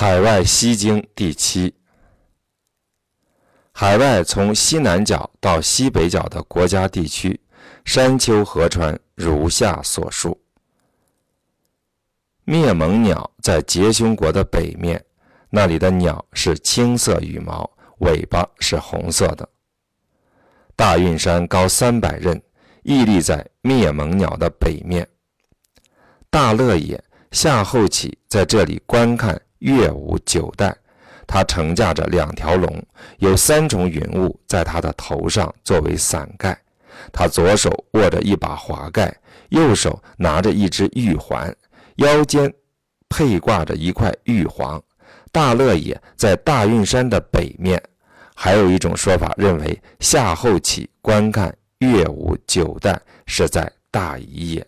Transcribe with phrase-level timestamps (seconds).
[0.00, 1.74] 海外西经第七。
[3.70, 7.38] 海外从西南角到西北角的国家地区，
[7.84, 10.40] 山丘河川如下所述。
[12.44, 15.04] 灭蒙鸟在结胸国的北面，
[15.50, 19.46] 那里的鸟是青色羽毛，尾巴是红色的。
[20.74, 22.40] 大运山高三百仞，
[22.84, 25.06] 屹立在灭蒙鸟的北面。
[26.30, 29.38] 大乐也夏后起在这里观看。
[29.60, 30.76] 月舞九代，
[31.26, 32.82] 他乘驾着两条龙，
[33.18, 36.58] 有三重云雾在他的头上作为伞盖。
[37.12, 39.16] 他左手握着一把华盖，
[39.48, 41.54] 右手拿着一只玉环，
[41.96, 42.52] 腰间
[43.08, 44.80] 佩挂着一块玉环。
[45.32, 47.80] 大乐也在大运山的北面。
[48.34, 54.66] 还有一种说法认为，夏后起观看月舞九代是在大夷也。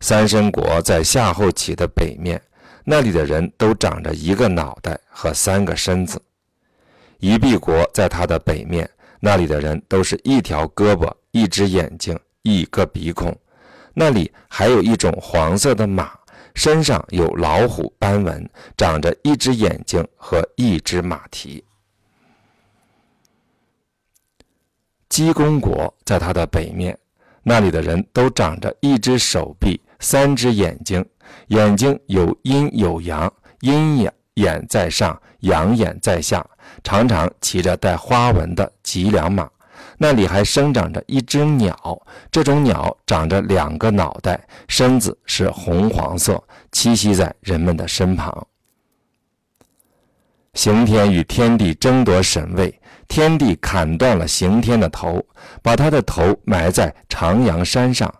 [0.00, 2.40] 三申国在夏后起的北面。
[2.88, 6.22] 那里的人都长着一个脑袋和三个身子。
[7.18, 8.88] 夷毕国在它的北面，
[9.18, 13.36] 那里的人都是一条胳膊、一只眼睛、一个鼻孔。
[13.92, 16.12] 那里还有一种黄色的马，
[16.54, 21.64] 身上有老虎斑纹，长着一只眼睛和一只马蹄。
[25.08, 26.96] 姬公国在它的北面，
[27.42, 31.04] 那里的人都长着一只手臂、三只眼睛。
[31.48, 36.44] 眼睛有阴有阳，阴眼眼在上，阳眼在下，
[36.84, 39.48] 常常骑着带花纹的脊梁马。
[39.98, 48.46] 那里还生长着一只鸟，这种鸟长着两个脑袋，身子是红黄色，栖息在人们的身旁。
[50.54, 55.24] 刑天与天帝争夺神位，天帝砍断了刑天的头，
[55.60, 58.12] 把他的头埋在长阳山上。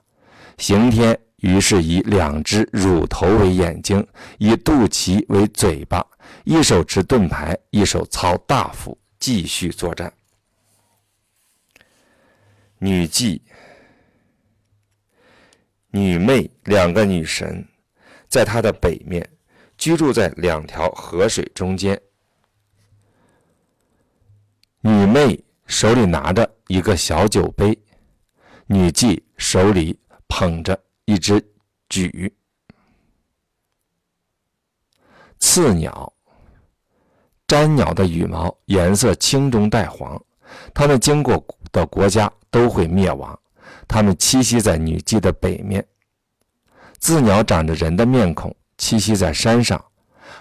[0.59, 1.17] 刑天。
[1.37, 4.07] 于是以两只乳头为眼睛，
[4.39, 6.05] 以肚脐为嘴巴，
[6.45, 10.13] 一手持盾牌，一手操大斧，继续作战。
[12.79, 13.43] 女祭、
[15.91, 17.67] 女魅两个女神，
[18.29, 19.29] 在她的北面，
[19.77, 22.01] 居住在两条河水中间。
[24.81, 27.79] 女魅手里拿着一个小酒杯，
[28.67, 30.86] 女祭手里捧着。
[31.07, 31.41] 一只
[31.89, 32.33] 举
[35.39, 36.13] 刺鸟，
[37.47, 40.21] 粘鸟的羽毛颜色青中带黄，
[40.75, 43.39] 它们经过的国家都会灭亡。
[43.87, 45.87] 它们栖息在女祭的北面。
[46.99, 49.83] 自鸟长着人的面孔，栖息在山上。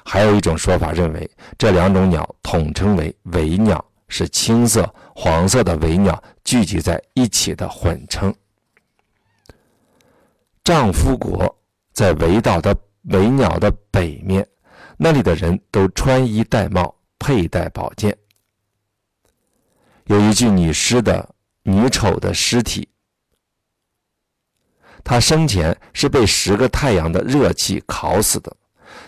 [0.03, 8.33] 还有一种说法认为，这两种鸟统称为围鸟，是青色、黄色的围鸟聚集在一起的混称。
[10.65, 11.55] 丈夫国
[11.93, 12.75] 在围岛的
[13.11, 14.45] 围鸟的北面，
[14.97, 18.17] 那里的人都穿衣戴帽，佩戴宝剑。
[20.05, 21.29] 有一具女尸的
[21.61, 22.89] 女丑的尸体，
[25.03, 28.51] 她生前是被十个太阳的热气烤死的。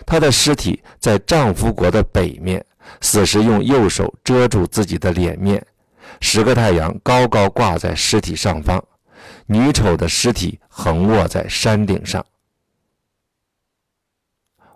[0.06, 2.64] 她的尸体在丈夫国的北面，
[3.00, 5.66] 死时用右手遮住自己的脸面，
[6.20, 8.80] 十个太阳高高挂在尸体上方。
[9.46, 12.24] 女丑的尸体横卧在山顶上。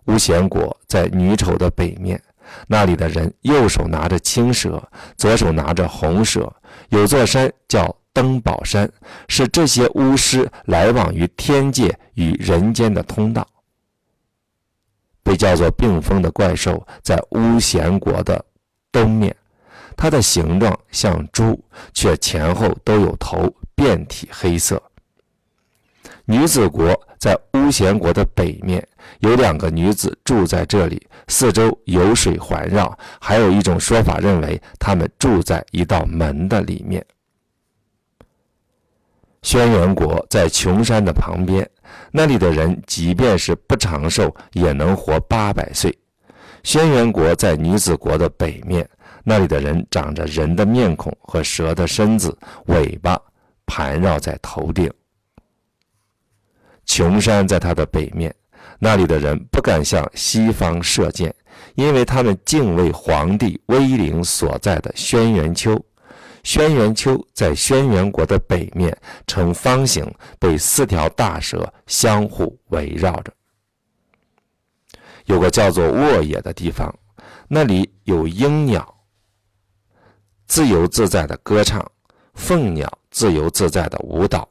[0.06, 2.20] 巫咸国在女丑的北面，
[2.66, 4.82] 那里的人右手拿着青蛇，
[5.16, 6.52] 左手拿着红蛇。
[6.88, 8.90] 有座山叫登宝山，
[9.28, 13.46] 是这些巫师来往于天界与人间的通道。
[15.22, 18.44] 被叫做病风的怪兽在巫咸国的
[18.90, 19.34] 东面，
[19.96, 21.64] 它的形状像猪，
[21.94, 23.54] 却前后都有头。
[23.82, 24.80] 遍体黑色。
[26.24, 26.88] 女子国
[27.18, 28.86] 在巫咸国的北面，
[29.18, 32.96] 有两个女子住在这里，四周有水环绕。
[33.20, 37.04] 还有一种说法认为，她们住在一道门的里面。
[39.42, 41.68] 轩辕国在穷山的旁边，
[42.12, 45.92] 那里的人即便是不长寿，也能活八百岁。
[46.62, 48.88] 轩辕国在女子国的北面，
[49.24, 53.20] 那里的人长着人的面孔和蛇的身子、尾巴。
[53.66, 54.92] 盘绕在头顶，
[56.84, 58.34] 穷山在它的北面，
[58.78, 61.34] 那里的人不敢向西方射箭，
[61.74, 65.82] 因为他们敬畏皇帝威灵所在的轩辕丘。
[66.42, 68.96] 轩辕丘在轩辕国的北面
[69.28, 70.04] 呈方形，
[70.40, 73.32] 被四条大蛇相互围绕着。
[75.26, 76.92] 有个叫做沃野的地方，
[77.46, 78.92] 那里有鹰鸟，
[80.48, 81.88] 自由自在的歌唱。
[82.34, 84.48] 凤鸟自由自在的舞蹈，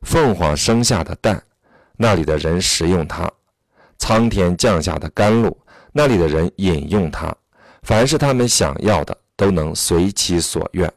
[0.00, 1.40] 凤凰生下的蛋，
[1.96, 3.28] 那里的人食用它；
[3.98, 5.56] 苍天降下的甘露，
[5.92, 7.36] 那里的人饮用它。
[7.82, 10.90] 凡是他们想要的，都能随其所愿。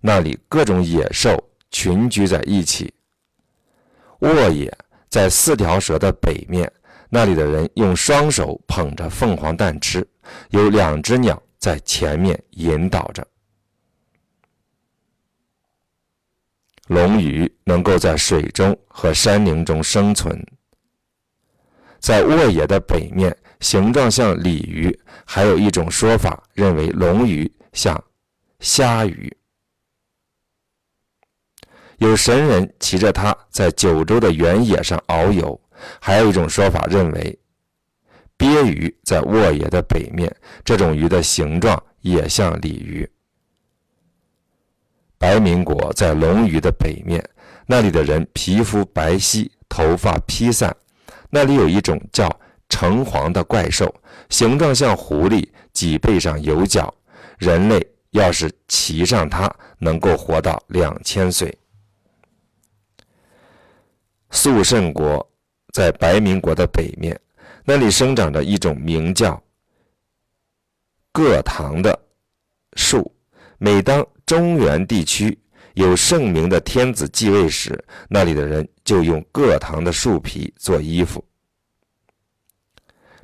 [0.00, 1.38] 那里各种野兽
[1.70, 2.92] 群居在一起。
[4.20, 4.74] 沃野
[5.10, 6.72] 在四条蛇的北面，
[7.14, 10.04] 那里的人用双手捧着凤凰蛋吃，
[10.48, 13.24] 有两只鸟在前面引导着。
[16.88, 20.44] 龙鱼能够在水中和山林中生存。
[22.00, 27.96] 在沃野的北面，形状像鲤鱼，还有一种说法认为龙鱼像
[28.58, 29.32] 虾鱼。
[31.98, 35.58] 有神人骑着它在九州的原野上遨游，
[36.00, 37.38] 还有一种说法认为，
[38.36, 40.34] 鳖鱼在沃野的北面，
[40.64, 43.08] 这种鱼的形状也像鲤鱼。
[45.18, 47.24] 白民国在龙鱼的北面，
[47.66, 50.74] 那里的人皮肤白皙，头发披散，
[51.30, 52.28] 那里有一种叫
[52.68, 53.94] 橙黄的怪兽，
[54.28, 56.92] 形状像狐狸，脊背上有角，
[57.38, 61.56] 人类要是骑上它，能够活到两千岁。
[64.30, 65.26] 肃慎国
[65.74, 67.20] 在白民国的北面，
[67.64, 69.42] 那里生长着一种名叫
[71.10, 71.98] 各堂的
[72.76, 73.12] 树。
[73.58, 75.36] 每当中原地区
[75.72, 77.76] 有盛名的天子继位时，
[78.08, 81.24] 那里的人就用各堂的树皮做衣服。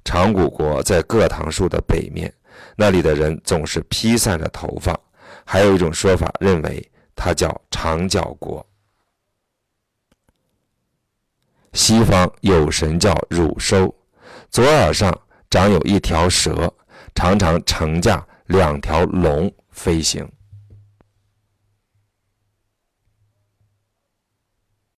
[0.04, 2.34] 长谷国在各堂树的北面，
[2.74, 4.98] 那里的人总是披散着头发。
[5.44, 8.66] 还有一种说法认为，它叫长角国。
[11.72, 13.94] 西方有神叫汝收，
[14.50, 15.16] 左耳上
[15.48, 16.72] 长有一条蛇，
[17.14, 20.28] 常常乘驾两条龙飞行。